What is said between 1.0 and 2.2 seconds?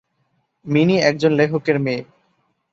একজন লেখকের মেয়ে।